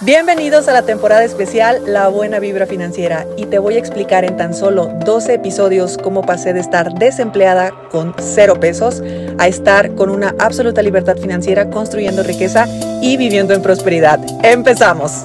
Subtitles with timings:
[0.00, 4.36] Bienvenidos a la temporada especial La Buena Vibra Financiera y te voy a explicar en
[4.36, 9.02] tan solo 12 episodios cómo pasé de estar desempleada con cero pesos
[9.38, 12.66] a estar con una absoluta libertad financiera construyendo riqueza
[13.00, 14.18] y viviendo en prosperidad.
[14.42, 15.22] ¡Empezamos!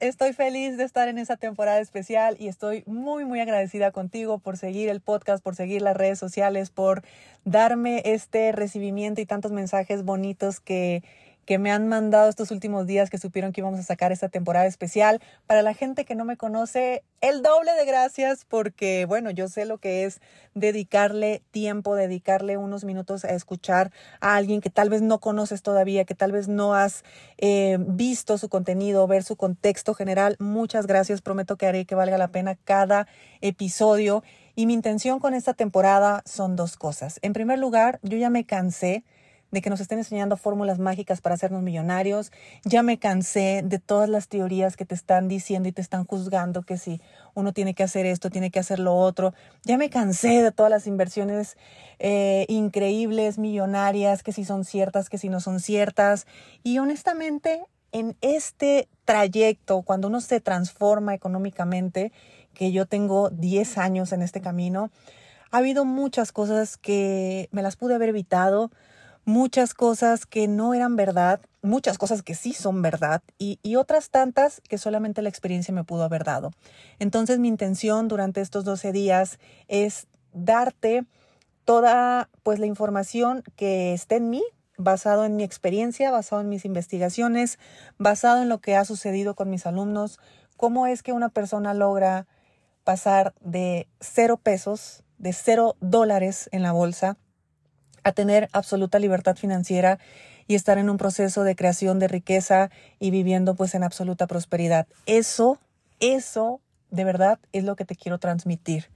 [0.00, 4.56] Estoy feliz de estar en esta temporada especial y estoy muy muy agradecida contigo por
[4.56, 7.02] seguir el podcast, por seguir las redes sociales, por
[7.44, 11.02] darme este recibimiento y tantos mensajes bonitos que
[11.46, 14.66] que me han mandado estos últimos días que supieron que íbamos a sacar esta temporada
[14.66, 15.22] especial.
[15.46, 19.64] Para la gente que no me conoce, el doble de gracias porque, bueno, yo sé
[19.64, 20.20] lo que es
[20.54, 26.04] dedicarle tiempo, dedicarle unos minutos a escuchar a alguien que tal vez no conoces todavía,
[26.04, 27.04] que tal vez no has
[27.38, 30.36] eh, visto su contenido, ver su contexto general.
[30.40, 33.06] Muchas gracias, prometo que haré que valga la pena cada
[33.40, 34.24] episodio.
[34.56, 37.20] Y mi intención con esta temporada son dos cosas.
[37.22, 39.04] En primer lugar, yo ya me cansé
[39.50, 42.32] de que nos estén enseñando fórmulas mágicas para hacernos millonarios.
[42.64, 46.62] Ya me cansé de todas las teorías que te están diciendo y te están juzgando
[46.62, 47.00] que si
[47.34, 49.34] uno tiene que hacer esto, tiene que hacer lo otro.
[49.64, 51.56] Ya me cansé de todas las inversiones
[51.98, 56.26] eh, increíbles, millonarias, que si son ciertas, que si no son ciertas.
[56.62, 62.12] Y honestamente, en este trayecto, cuando uno se transforma económicamente,
[62.52, 64.90] que yo tengo 10 años en este camino,
[65.50, 68.70] ha habido muchas cosas que me las pude haber evitado,
[69.26, 74.62] muchas cosas que no eran verdad, muchas cosas que sí son verdad y, otras tantas
[74.62, 76.52] que solamente la experiencia me pudo haber dado.
[77.00, 81.04] Entonces mi intención durante estos 12 días es darte
[81.64, 84.44] toda pues la información que esté en mí,
[84.78, 87.58] basado en mi experiencia, basado en mis investigaciones,
[87.98, 90.20] basado en lo que ha sucedido con mis alumnos,
[90.56, 92.28] cómo es que una persona logra
[92.84, 97.18] pasar de cero pesos, de cero dólares en la bolsa,
[98.06, 99.98] a tener absoluta libertad financiera
[100.46, 104.86] y estar en un proceso de creación de riqueza y viviendo pues en absoluta prosperidad.
[105.06, 105.58] Eso,
[105.98, 106.60] eso
[106.92, 108.90] de verdad es lo que te quiero transmitir.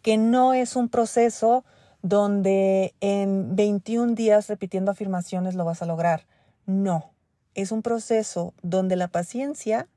[0.00, 1.66] Que no es un proceso
[2.00, 6.24] donde en 21 días repitiendo afirmaciones lo vas a lograr.
[6.64, 7.12] No,
[7.54, 9.88] es un proceso donde la paciencia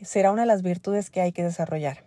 [0.00, 2.02] será una de las virtudes que hay que desarrollar.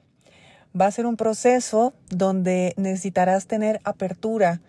[0.79, 4.59] Va a ser un proceso donde necesitarás tener apertura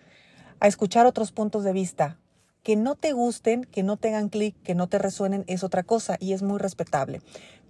[0.63, 2.17] a escuchar otros puntos de vista.
[2.63, 6.15] Que no te gusten, que no tengan clic, que no te resuenen es otra cosa
[6.21, 7.21] y es muy respetable.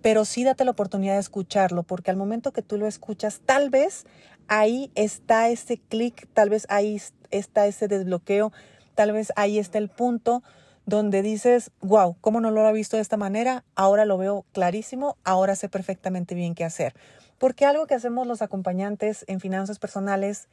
[0.03, 3.71] Pero sí date la oportunidad de escucharlo porque al momento que tú lo escuchas, tal
[3.71, 4.05] vez
[4.47, 7.01] ahí está ese clic, tal vez ahí
[7.31, 8.53] está ese desbloqueo,
[8.93, 10.43] tal vez ahí está el punto
[10.85, 13.65] donde dices, wow, ¿cómo no lo había visto de esta manera?
[13.73, 16.93] Ahora lo veo clarísimo, ahora sé perfectamente bien qué hacer.
[17.39, 20.47] Porque algo que hacemos los acompañantes en finanzas personales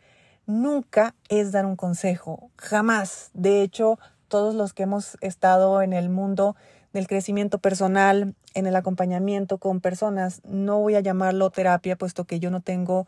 [0.46, 3.30] nunca es dar un consejo, jamás.
[3.34, 6.56] De hecho, todos los que hemos estado en el mundo
[6.92, 12.40] del crecimiento personal, en el acompañamiento con personas, no voy a llamarlo terapia, puesto que
[12.40, 13.06] yo no tengo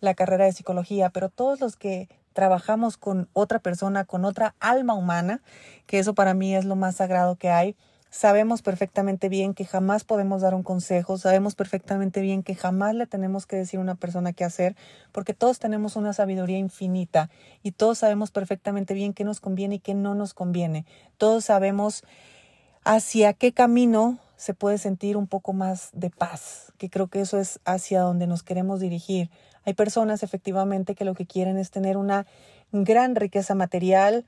[0.00, 4.94] la carrera de psicología, pero todos los que trabajamos con otra persona, con otra alma
[4.94, 5.40] humana,
[5.86, 7.76] que eso para mí es lo más sagrado que hay,
[8.16, 13.08] Sabemos perfectamente bien que jamás podemos dar un consejo, sabemos perfectamente bien que jamás le
[13.08, 14.76] tenemos que decir a una persona qué hacer,
[15.10, 17.28] porque todos tenemos una sabiduría infinita
[17.64, 20.86] y todos sabemos perfectamente bien qué nos conviene y qué no nos conviene.
[21.18, 22.04] Todos sabemos
[22.84, 27.40] hacia qué camino se puede sentir un poco más de paz, que creo que eso
[27.40, 29.28] es hacia donde nos queremos dirigir.
[29.64, 32.26] Hay personas efectivamente que lo que quieren es tener una
[32.70, 34.24] gran riqueza material,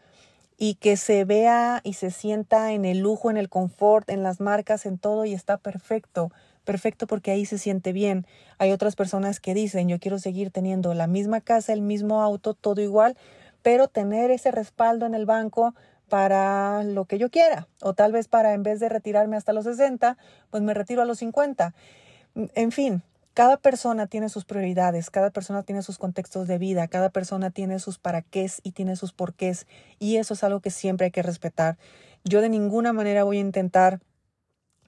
[0.59, 4.41] y que se vea y se sienta en el lujo, en el confort, en las
[4.41, 6.31] marcas, en todo y está perfecto,
[6.65, 8.27] perfecto porque ahí se siente bien.
[8.59, 12.55] Hay otras personas que dicen, yo quiero seguir teniendo la misma casa, el mismo auto,
[12.55, 13.16] todo igual,
[13.62, 15.75] pero tener ese respaldo en el banco
[16.09, 19.65] para lo que yo quiera, o tal vez para en vez de retirarme hasta los
[19.65, 20.16] 60,
[20.50, 21.75] pues me retiro a los 50.
[22.55, 23.03] En fin,
[23.36, 27.78] cada persona tiene sus prioridades, cada persona tiene sus contextos de vida, cada persona tiene
[27.80, 29.66] sus para qué y tiene sus porqués
[29.98, 31.77] y eso es algo que siempre hay que respetar.
[32.24, 34.00] Yo de ninguna manera voy a intentar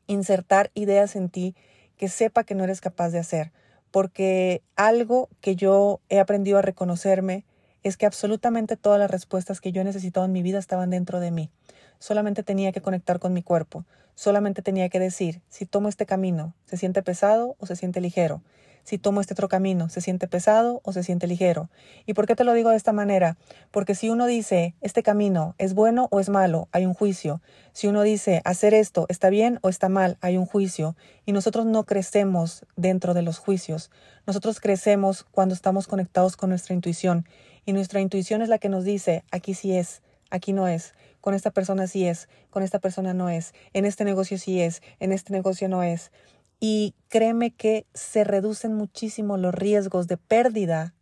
[0.06, 1.56] insertar ideas en ti
[1.98, 3.52] que sepa que no eres capaz de hacer,
[3.90, 7.44] porque algo que yo he aprendido a reconocerme
[7.82, 11.20] es que absolutamente todas las respuestas que yo he necesitado en mi vida estaban dentro
[11.20, 11.50] de mí.
[11.98, 13.84] Solamente tenía que conectar con mi cuerpo.
[14.18, 18.42] Solamente tenía que decir, si tomo este camino, ¿se siente pesado o se siente ligero?
[18.82, 21.70] Si tomo este otro camino, ¿se siente pesado o se siente ligero?
[22.04, 23.36] ¿Y por qué te lo digo de esta manera?
[23.70, 27.40] Porque si uno dice, este camino es bueno o es malo, hay un juicio.
[27.72, 30.96] Si uno dice, hacer esto está bien o está mal, hay un juicio.
[31.24, 33.92] Y nosotros no crecemos dentro de los juicios.
[34.26, 37.24] Nosotros crecemos cuando estamos conectados con nuestra intuición.
[37.66, 40.92] Y nuestra intuición es la que nos dice, aquí sí es, aquí no es.
[41.28, 44.80] Con esta persona sí es, con esta persona no es, en este negocio sí es,
[44.98, 46.10] en este negocio no es.
[46.58, 50.94] Y créeme que se reducen muchísimo los riesgos de pérdida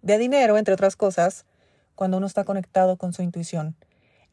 [0.00, 1.46] de dinero, entre otras cosas,
[1.96, 3.74] cuando uno está conectado con su intuición.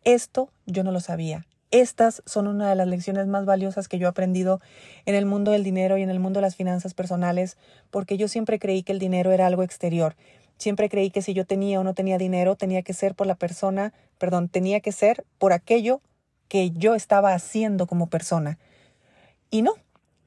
[0.03, 1.47] Esto yo no lo sabía.
[1.71, 4.61] Estas son una de las lecciones más valiosas que yo he aprendido
[5.07, 7.57] en el mundo del dinero y en el mundo de las finanzas personales,
[7.89, 10.15] porque yo siempre creí que el dinero era algo exterior.
[10.59, 13.35] Siempre creí que si yo tenía o no tenía dinero, tenía que ser por la
[13.35, 16.01] persona, perdón, tenía que ser por aquello
[16.49, 18.59] que yo estaba haciendo como persona.
[19.49, 19.75] Y no,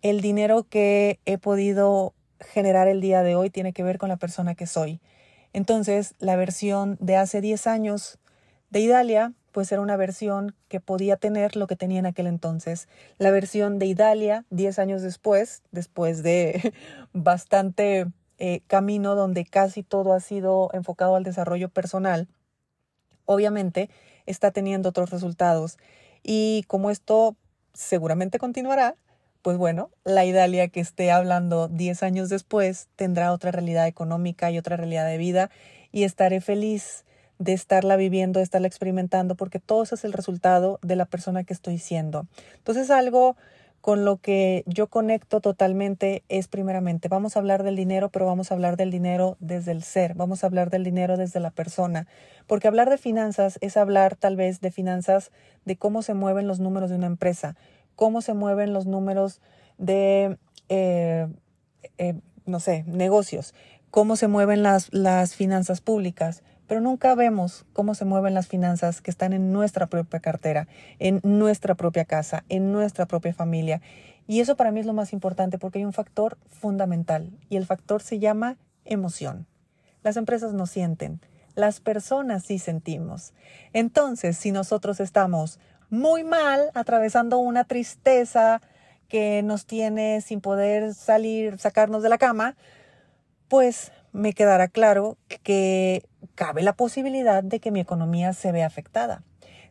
[0.00, 4.16] el dinero que he podido generar el día de hoy tiene que ver con la
[4.16, 5.00] persona que soy.
[5.52, 8.18] Entonces, la versión de hace 10 años
[8.70, 12.88] de Idalia, pues era una versión que podía tener lo que tenía en aquel entonces.
[13.18, 16.72] La versión de Idalia, 10 años después, después de
[17.12, 18.06] bastante
[18.44, 22.26] eh, camino donde casi todo ha sido enfocado al desarrollo personal,
[23.24, 23.88] obviamente
[24.26, 25.78] está teniendo otros resultados.
[26.24, 27.36] Y como esto
[27.72, 28.96] seguramente continuará,
[29.42, 34.58] pues bueno, la Idalia que esté hablando 10 años después tendrá otra realidad económica y
[34.58, 35.48] otra realidad de vida
[35.92, 37.04] y estaré feliz
[37.38, 41.52] de estarla viviendo, de estarla experimentando, porque todo es el resultado de la persona que
[41.52, 42.26] estoy siendo.
[42.56, 43.36] Entonces algo
[43.82, 48.50] con lo que yo conecto totalmente es primeramente, vamos a hablar del dinero, pero vamos
[48.50, 52.06] a hablar del dinero desde el ser, vamos a hablar del dinero desde la persona,
[52.46, 55.32] porque hablar de finanzas es hablar tal vez de finanzas,
[55.64, 57.56] de cómo se mueven los números de una empresa,
[57.96, 59.40] cómo se mueven los números
[59.78, 60.38] de,
[60.68, 61.26] eh,
[61.98, 62.14] eh,
[62.46, 63.52] no sé, negocios,
[63.90, 69.02] cómo se mueven las, las finanzas públicas, pero nunca vemos cómo se mueven las finanzas
[69.02, 73.82] que están en nuestra propia cartera, en nuestra propia casa, en nuestra propia familia.
[74.26, 77.66] Y eso para mí es lo más importante porque hay un factor fundamental y el
[77.66, 79.46] factor se llama emoción.
[80.02, 81.20] Las empresas no sienten,
[81.56, 83.34] las personas sí sentimos.
[83.74, 85.60] Entonces, si nosotros estamos
[85.90, 88.62] muy mal, atravesando una tristeza
[89.08, 92.56] que nos tiene sin poder salir, sacarnos de la cama,
[93.48, 96.04] pues me quedará claro que
[96.34, 99.22] cabe la posibilidad de que mi economía se vea afectada.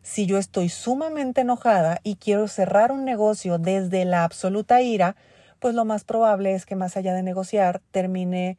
[0.02, 5.16] Si yo estoy sumamente enojada y quiero cerrar un negocio desde la absoluta ira,
[5.60, 8.58] pues lo más probable es que más allá de negociar termine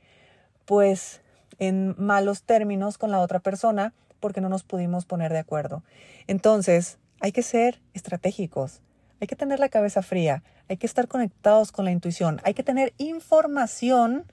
[0.66, 1.22] pues
[1.60, 5.84] en malos términos con la otra persona porque no nos pudimos poner de acuerdo.
[6.28, 8.82] Entonces, hay que ser estratégicos,
[9.20, 12.64] hay que tener la cabeza fría, hay que estar conectados con la intuición, hay que
[12.64, 14.26] tener información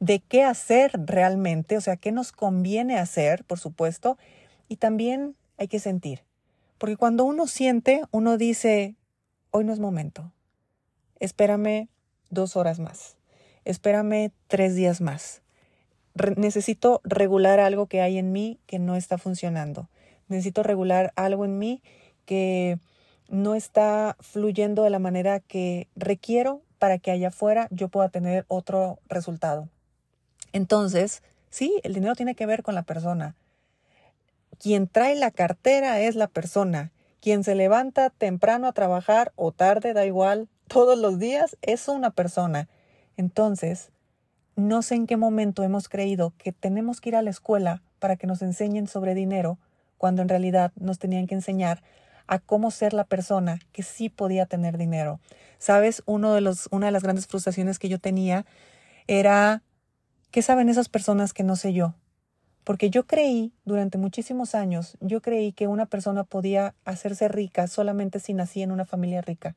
[0.00, 4.18] de qué hacer realmente, o sea, qué nos conviene hacer, por supuesto,
[4.68, 6.22] y también hay que sentir.
[6.78, 8.96] Porque cuando uno siente, uno dice,
[9.50, 10.32] hoy no es momento,
[11.20, 11.88] espérame
[12.30, 13.16] dos horas más,
[13.64, 15.42] espérame tres días más.
[16.36, 19.88] necesito regular algo que hay en mí que no está funcionando.
[20.28, 21.82] Necesito regular algo en mí
[22.24, 22.78] que
[23.28, 28.44] no está fluyendo de la manera que requiero para que allá afuera yo pueda tener
[28.48, 29.68] otro resultado.
[30.54, 33.34] Entonces, sí, el dinero tiene que ver con la persona.
[34.58, 36.92] Quien trae la cartera es la persona.
[37.20, 42.10] Quien se levanta temprano a trabajar o tarde, da igual, todos los días, es una
[42.10, 42.68] persona.
[43.16, 43.90] Entonces,
[44.54, 48.14] no sé en qué momento hemos creído que tenemos que ir a la escuela para
[48.14, 49.58] que nos enseñen sobre dinero,
[49.98, 51.82] cuando en realidad nos tenían que enseñar
[52.28, 55.18] a cómo ser la persona que sí podía tener dinero.
[55.58, 58.46] Sabes, Uno de los, una de las grandes frustraciones que yo tenía
[59.08, 59.63] era,
[60.34, 61.94] ¿qué saben esas personas que no sé yo?
[62.64, 68.18] Porque yo creí, durante muchísimos años, yo creí que una persona podía hacerse rica solamente
[68.18, 69.54] si nacía en una familia rica.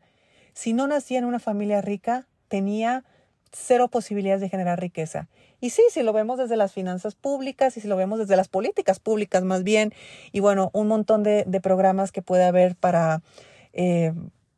[0.54, 3.06] Si no nacía en una familia rica, tenía
[3.52, 5.30] cero posibilidades de generar riqueza.
[5.60, 8.48] Y sí, si lo vemos desde las finanzas públicas y si lo vemos desde las
[8.48, 9.96] políticas públicas más bien,
[10.32, 13.24] y bueno, un montón de, programas que puede haber para
[13.74, 14.14] eh,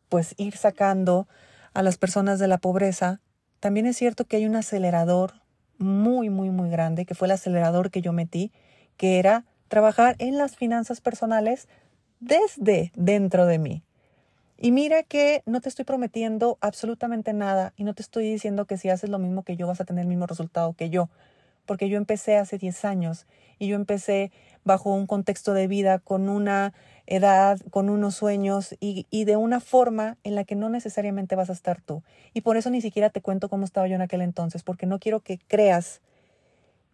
[0.09, 1.29] pues ir sacando
[1.73, 3.21] a las personas de la pobreza,
[3.61, 5.39] también es cierto que hay un acelerador
[5.79, 8.51] muy, muy, muy grande, que fue el acelerador que yo metí,
[8.97, 11.67] que era trabajar en las finanzas personales
[12.19, 13.83] desde dentro de mí.
[14.57, 18.77] Y mira que no te estoy prometiendo absolutamente nada y no te estoy diciendo que
[18.77, 21.09] si haces lo mismo que yo vas a tener el mismo resultado que yo,
[21.69, 23.27] porque yo empecé hace 10 años
[23.59, 24.31] y yo empecé
[24.63, 26.73] bajo un contexto de vida con una
[27.05, 31.53] edad, con unos sueños y, de una forma en la que no necesariamente vas a
[31.53, 32.01] estar tú.
[32.33, 34.97] Y por eso ni siquiera te cuento cómo estaba yo en aquel entonces, porque no
[34.97, 36.01] quiero que creas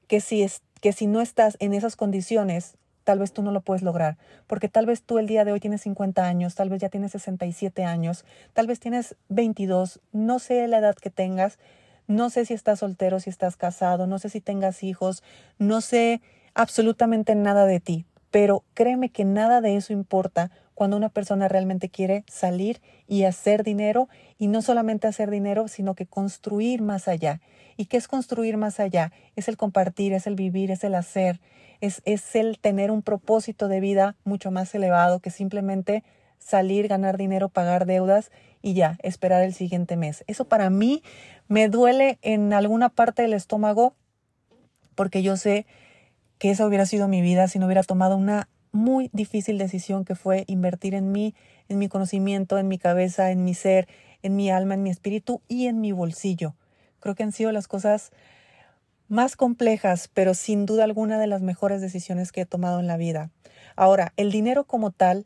[0.09, 3.61] que si, es, que si no estás en esas condiciones, tal vez tú no lo
[3.61, 6.81] puedes lograr, porque tal vez tú el día de hoy tienes 50 años, tal vez
[6.81, 11.59] ya tienes 67 años, tal vez tienes 22, no sé la edad que tengas,
[12.07, 15.23] no sé si estás soltero, si estás casado, no sé si tengas hijos,
[15.57, 16.21] no sé
[16.53, 21.89] absolutamente nada de ti, pero créeme que nada de eso importa cuando una persona realmente
[21.89, 27.41] quiere salir y hacer dinero y no solamente hacer dinero, sino que construir más allá.
[27.77, 29.11] ¿Y qué es construir más allá?
[29.35, 31.39] Es el compartir, es el vivir, es el hacer,
[31.81, 36.03] es, es el tener un propósito de vida mucho más elevado que simplemente
[36.39, 40.23] salir, ganar dinero, pagar deudas y ya, esperar el siguiente mes.
[40.27, 41.03] Eso para mí
[41.47, 43.95] me duele en alguna parte del estómago
[44.95, 45.65] porque yo sé
[46.37, 50.15] que esa hubiera sido mi vida si no hubiera tomado una muy difícil decisión que
[50.15, 51.33] fue invertir en mí,
[51.69, 53.87] en mi conocimiento, en mi cabeza, en mi ser,
[54.21, 56.55] en mi alma, en mi espíritu y en mi bolsillo.
[56.99, 58.11] Creo que han sido las cosas
[59.07, 62.97] más complejas, pero sin duda alguna de las mejores decisiones que he tomado en la
[62.97, 63.29] vida.
[63.75, 65.25] Ahora, el dinero como tal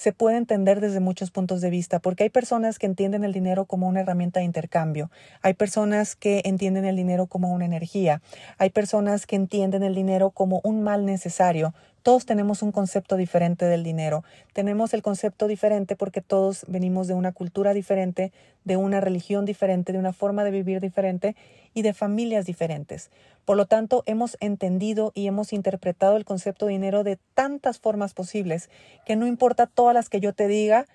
[0.00, 3.66] se puede entender desde muchos puntos de vista, porque hay personas que entienden el dinero
[3.66, 5.10] como una herramienta de intercambio,
[5.42, 8.22] hay personas que entienden el dinero como una energía,
[8.56, 13.66] hay personas que entienden el dinero como un mal necesario, todos tenemos un concepto diferente
[13.66, 14.24] del dinero.
[14.52, 18.32] Tenemos el concepto diferente porque todos venimos de una cultura diferente,
[18.64, 21.36] de una religión diferente, de una forma de vivir diferente
[21.74, 23.10] y de familias diferentes.
[23.44, 28.14] Por lo tanto, hemos entendido y hemos interpretado el concepto de dinero de tantas formas
[28.14, 28.70] posibles
[29.04, 30.86] que no importa todas las que yo te diga,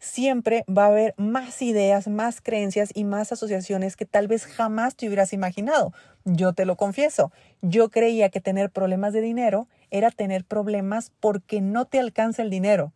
[0.00, 4.96] siempre va a haber más ideas, más creencias y más asociaciones que tal vez jamás
[4.96, 5.92] te hubieras imaginado.
[6.24, 11.60] Yo te lo confieso, yo creía que tener problemas de dinero era tener problemas porque
[11.60, 12.92] no te alcanza el dinero.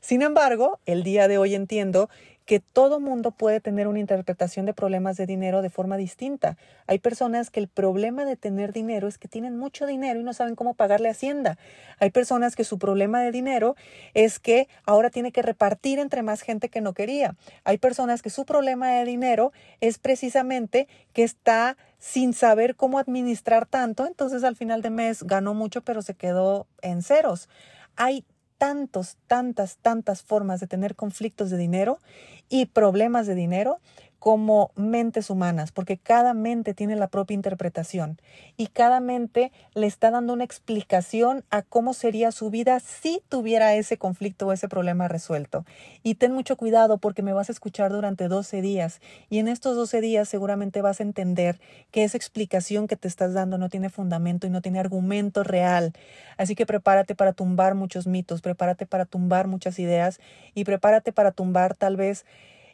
[0.00, 2.08] Sin embargo, el día de hoy entiendo
[2.44, 6.56] que todo mundo puede tener una interpretación de problemas de dinero de forma distinta.
[6.86, 10.32] Hay personas que el problema de tener dinero es que tienen mucho dinero y no
[10.32, 11.56] saben cómo pagarle Hacienda.
[12.00, 13.76] Hay personas que su problema de dinero
[14.14, 17.36] es que ahora tiene que repartir entre más gente que no quería.
[17.64, 23.64] Hay personas que su problema de dinero es precisamente que está sin saber cómo administrar
[23.64, 27.48] tanto, entonces al final de mes ganó mucho pero se quedó en ceros.
[27.94, 28.24] Hay
[28.58, 32.00] tantos, tantas, tantas formas de tener conflictos de dinero
[32.48, 33.78] y problemas de dinero
[34.22, 38.20] como mentes humanas, porque cada mente tiene la propia interpretación
[38.56, 43.74] y cada mente le está dando una explicación a cómo sería su vida si tuviera
[43.74, 45.64] ese conflicto o ese problema resuelto.
[46.04, 49.74] Y ten mucho cuidado porque me vas a escuchar durante 12 días y en estos
[49.74, 51.60] 12 días seguramente vas a entender
[51.90, 55.94] que esa explicación que te estás dando no tiene fundamento y no tiene argumento real.
[56.36, 60.20] Así que prepárate para tumbar muchos mitos, prepárate para tumbar muchas ideas
[60.54, 62.24] y prepárate para tumbar tal vez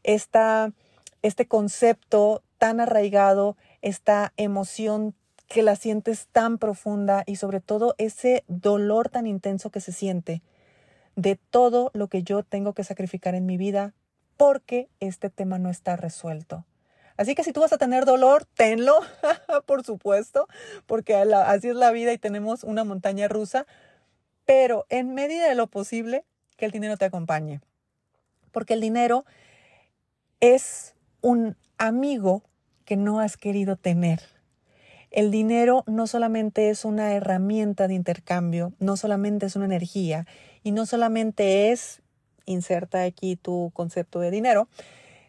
[0.02, 0.75] esta
[1.22, 5.14] este concepto tan arraigado, esta emoción
[5.46, 10.42] que la sientes tan profunda y sobre todo ese dolor tan intenso que se siente
[11.16, 13.94] de todo lo que yo tengo que sacrificar en mi vida
[14.37, 16.64] porque este tema no está resuelto.
[17.16, 19.00] Así que si tú vas a tener dolor, tenlo,
[19.66, 20.46] por supuesto,
[20.87, 23.66] porque así es la vida y tenemos una montaña rusa,
[24.44, 26.25] pero en medida de lo posible,
[26.56, 27.60] que el dinero te acompañe.
[28.52, 29.25] Porque el dinero
[30.40, 32.42] es un amigo
[32.84, 34.20] que no has querido tener.
[35.10, 40.26] El dinero no solamente es una herramienta de intercambio, no solamente es una energía
[40.62, 42.02] y no solamente es,
[42.44, 44.68] inserta aquí tu concepto de dinero,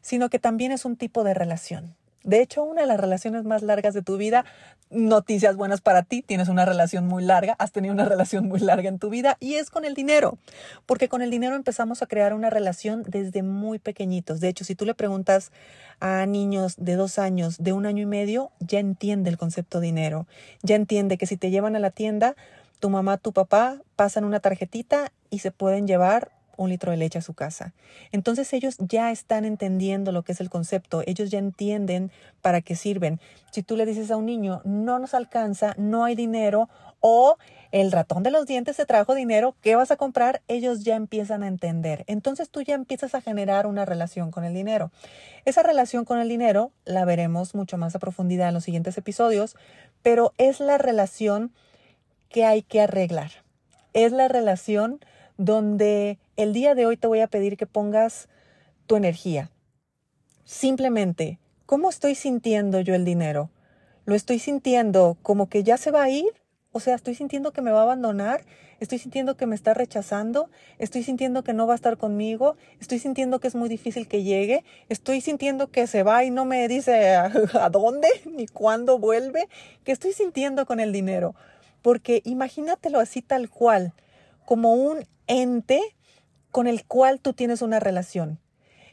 [0.02, 1.96] sino que también es un tipo de relación.
[2.24, 4.46] De hecho, una de las relaciones más largas de tu vida,
[4.90, 8.90] noticias buenas para ti, tienes una relación muy larga, has tenido una relación muy larga
[8.90, 10.38] en tu vida y es con el dinero,
[10.86, 14.40] porque con el dinero empezamos a crear una relación desde muy pequeñitos.
[14.40, 15.52] De hecho, si tú le preguntas
[16.00, 20.28] a niños de dos años, de un año y medio, ya entiende el concepto dinero,
[20.62, 22.36] ya entiende que si te llevan a la tienda,
[22.80, 27.20] tu mamá, tu papá pasan una tarjetita y se pueden llevar un litro de leche
[27.20, 27.74] a su casa.
[28.12, 32.12] Entonces ellos ya están entendiendo lo que es el concepto, ellos ya entienden
[32.42, 33.20] para qué sirven.
[33.52, 37.38] Si tú le dices a un niño, no nos alcanza, no hay dinero o
[37.72, 40.42] el ratón de los dientes se trajo dinero, ¿qué vas a comprar?
[40.48, 42.04] Ellos ya empiezan a entender.
[42.08, 44.92] Entonces tú ya empiezas a generar una relación con el dinero.
[45.46, 49.56] Esa relación con el dinero la veremos mucho más a profundidad en los siguientes episodios,
[50.02, 51.54] pero es la relación
[52.28, 53.32] que hay que arreglar.
[53.94, 55.00] Es la relación
[55.40, 58.28] donde el día de hoy te voy a pedir que pongas
[58.88, 59.50] tu energía.
[60.44, 63.50] Simplemente, ¿cómo estoy sintiendo yo el dinero?
[64.04, 66.34] ¿Lo estoy sintiendo como que ya se va a ir?
[66.74, 68.44] O sea, estoy sintiendo que me va a abandonar,
[68.82, 73.00] estoy sintiendo que me está rechazando, estoy sintiendo que no va a estar conmigo, estoy
[73.00, 76.68] sintiendo que es muy difícil que llegue, estoy sintiendo que se va y no me
[76.68, 77.30] dice a,
[77.72, 79.48] dónde ni cuándo vuelve.
[79.86, 81.34] ¿Qué estoy sintiendo con el dinero?
[81.82, 83.94] Porque imagínatelo así tal cual,
[84.50, 85.80] como un ente
[86.50, 88.40] con el cual tú tienes una relación.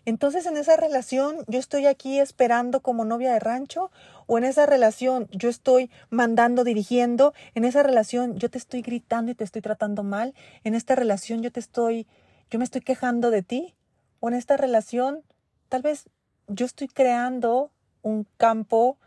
[0.04, 3.90] Entonces en esa relación yo estoy aquí esperando como novia de rancho
[4.26, 9.32] o en esa relación yo estoy mandando, dirigiendo, en esa relación yo te estoy gritando
[9.32, 12.06] y te estoy tratando mal, en esta relación yo te estoy
[12.50, 13.74] yo me estoy quejando de ti
[14.20, 15.22] o en esta relación
[15.70, 16.10] tal vez
[16.48, 17.70] yo estoy creando
[18.02, 18.98] un campo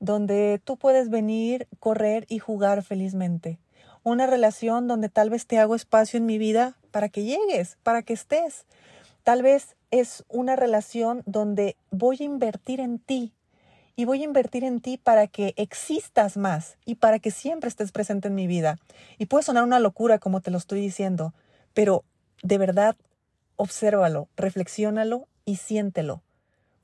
[0.00, 3.58] donde tú puedes venir, correr y jugar felizmente.
[4.04, 8.02] Una relación donde tal vez te hago espacio en mi vida para que llegues, para
[8.02, 8.64] que estés.
[9.22, 13.32] Tal vez es una relación donde voy a invertir en ti
[13.94, 17.92] y voy a invertir en ti para que existas más y para que siempre estés
[17.92, 18.78] presente en mi vida.
[19.18, 21.34] Y puede sonar una locura como te lo estoy diciendo,
[21.74, 22.04] pero
[22.42, 22.96] de verdad,
[23.56, 26.22] obsérvalo, reflexiónalo y siéntelo.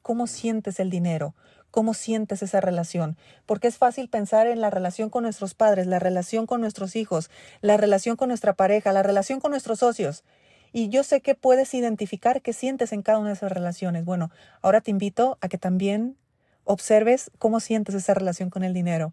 [0.02, 1.34] ¿Cómo sientes el dinero?
[1.70, 3.16] ¿Cómo sientes esa relación?
[3.44, 7.30] Porque es fácil pensar en la relación con nuestros padres, la relación con nuestros hijos,
[7.60, 10.24] la relación con nuestra pareja, la relación con nuestros socios.
[10.72, 14.04] Y yo sé que puedes identificar qué sientes en cada una de esas relaciones.
[14.04, 14.30] Bueno,
[14.62, 16.16] ahora te invito a que también
[16.64, 19.12] observes cómo sientes esa relación con el dinero.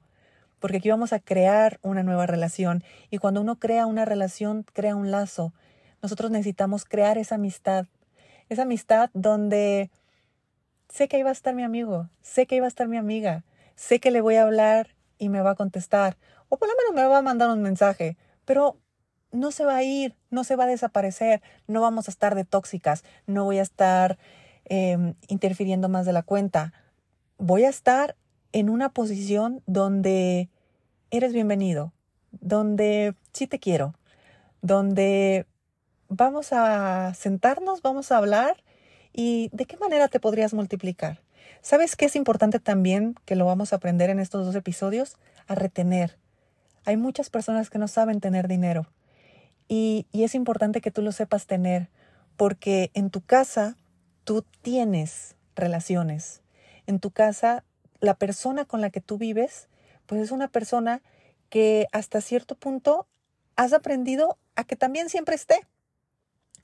[0.60, 2.84] Porque aquí vamos a crear una nueva relación.
[3.10, 5.54] Y cuando uno crea una relación, crea un lazo.
[6.02, 7.86] Nosotros necesitamos crear esa amistad.
[8.50, 9.90] Esa amistad donde
[10.96, 12.96] sé que ahí va a estar mi amigo, sé que ahí va a estar mi
[12.96, 13.44] amiga,
[13.76, 16.16] sé que le voy a hablar y me va a contestar.
[16.48, 18.16] O por lo menos me va a mandar un mensaje.
[18.46, 18.78] Pero
[19.34, 22.46] no se va a ir, no se va a desaparecer, no vamos a estar de
[22.46, 24.18] tóxicas, no voy a estar
[24.64, 26.72] em, interfiriendo más de la cuenta.
[27.38, 28.16] Voy a estar
[28.54, 30.50] en una posición donde
[31.12, 31.92] eres bienvenido,
[32.32, 33.96] donde sí te quiero,
[34.62, 35.46] donde
[36.08, 38.64] vamos a sentarnos, vamos a hablar
[39.16, 41.22] y de qué manera te podrías multiplicar.
[41.62, 45.16] ¿Sabes qué es importante también que lo vamos a aprender en estos dos episodios?
[45.48, 46.18] A retener.
[46.84, 48.88] Hay muchas personas que no saben tener dinero
[49.68, 51.90] y, es importante que tú lo sepas tener,
[52.36, 53.78] porque en tu casa
[54.26, 56.42] tú tienes relaciones.
[56.86, 57.64] En tu casa,
[58.02, 59.70] la persona con la que tú vives,
[60.06, 61.02] pues es una persona
[61.50, 63.08] que hasta cierto punto
[63.56, 65.66] has aprendido a que también siempre esté.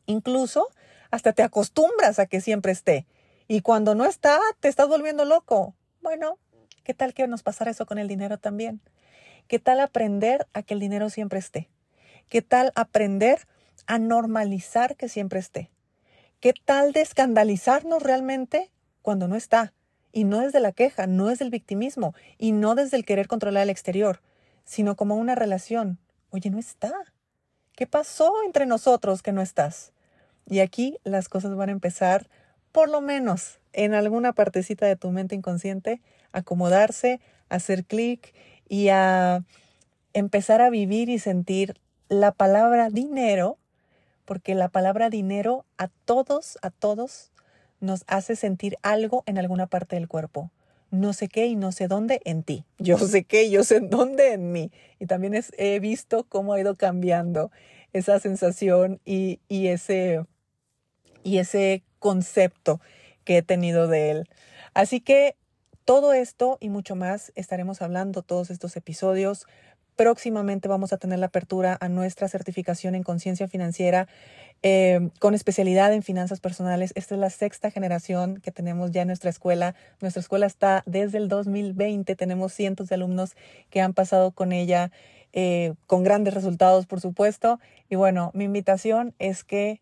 [0.05, 0.67] Incluso
[1.11, 3.05] hasta te acostumbras a que siempre esté.
[3.47, 5.75] Y cuando no está, te estás volviendo loco.
[6.01, 6.39] Bueno,
[6.83, 8.81] ¿qué tal que nos pasara eso con el dinero también?
[9.47, 11.69] ¿Qué tal aprender a que el dinero siempre esté?
[12.29, 13.47] ¿Qué tal aprender
[13.85, 15.69] a normalizar que siempre esté?
[16.39, 18.71] ¿Qué tal de escandalizarnos realmente
[19.01, 19.73] cuando no está?
[20.13, 23.63] Y no desde la queja, no desde el victimismo y no desde el querer controlar
[23.63, 24.21] el exterior,
[24.63, 25.99] sino como una relación.
[26.29, 26.93] Oye, no está.
[27.73, 29.91] ¿Qué pasó entre nosotros que no estás?
[30.51, 32.27] Y aquí las cosas van a empezar,
[32.73, 36.01] por lo menos en alguna partecita de tu mente inconsciente,
[36.33, 38.33] a acomodarse, a hacer clic
[38.67, 39.45] y a
[40.11, 43.59] empezar a vivir y sentir la palabra dinero,
[44.25, 47.31] porque la palabra dinero a todos, a todos
[47.79, 50.51] nos hace sentir algo en alguna parte del cuerpo.
[50.89, 52.65] No sé qué y no sé dónde en ti.
[52.77, 54.69] Yo sé qué y yo sé dónde en mí.
[54.99, 57.51] Y también he visto cómo ha ido cambiando
[57.93, 60.25] esa sensación y, y, ese,
[61.23, 62.79] y ese concepto
[63.23, 64.29] que he tenido de él.
[64.73, 65.35] Así que
[65.85, 69.47] todo esto y mucho más estaremos hablando todos estos episodios.
[69.95, 74.07] Próximamente vamos a tener la apertura a nuestra certificación en conciencia financiera
[74.63, 76.91] eh, con especialidad en finanzas personales.
[76.95, 79.75] Esta es la sexta generación que tenemos ya en nuestra escuela.
[79.99, 82.15] Nuestra escuela está desde el 2020.
[82.15, 83.35] Tenemos cientos de alumnos
[83.69, 84.91] que han pasado con ella
[85.33, 87.59] eh, con grandes resultados, por supuesto.
[87.89, 89.81] Y bueno, mi invitación es que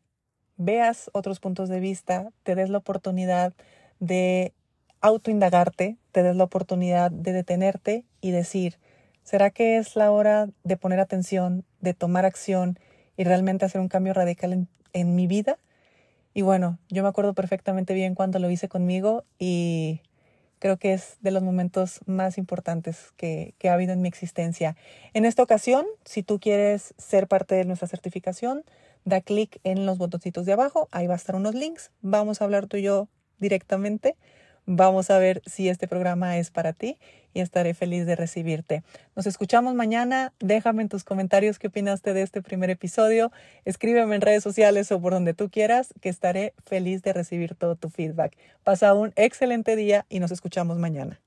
[0.60, 3.54] veas otros puntos de vista, te des la oportunidad
[4.00, 4.54] de
[5.02, 8.78] autoindagarte, te des la oportunidad de detenerte y decir,
[9.30, 12.80] ¿Será que es la hora de poner atención, de tomar acción
[13.16, 15.60] y realmente hacer un cambio radical en, mi vida?
[16.34, 20.02] Y bueno, yo me acuerdo perfectamente bien cuando lo hice conmigo y
[20.58, 24.76] creo que es de los momentos más importantes que, que, ha habido en mi existencia.
[25.14, 28.64] En esta ocasión, si tú quieres ser parte de nuestra certificación,
[29.06, 32.46] da clic en los botoncitos de abajo, ahí va a estar unos links, vamos a
[32.46, 33.08] hablar tú y yo
[33.40, 34.16] directamente
[34.72, 37.00] Vamos a ver si este programa es para ti
[37.34, 38.84] y estaré feliz de recibirte.
[39.16, 40.32] Nos escuchamos mañana.
[40.40, 43.32] Déjame en tus comentarios qué opinaste de este primer episodio.
[43.66, 47.78] Escríbeme en redes sociales o por donde tú quieras, que estaré feliz de recibir todo
[47.78, 48.38] tu feedback.
[48.64, 51.20] Pasa un excelente día y nos escuchamos mañana.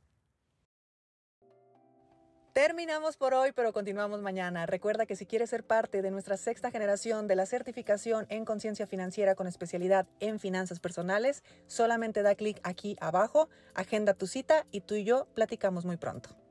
[2.52, 4.66] Terminamos por hoy, pero continuamos mañana.
[4.66, 8.86] Recuerda que si quieres ser parte de nuestra sexta generación de la certificación en conciencia
[8.86, 14.82] financiera con especialidad en finanzas personales, solamente da clic aquí abajo, agenda tu cita y
[14.82, 16.41] tú y yo platicamos muy pronto.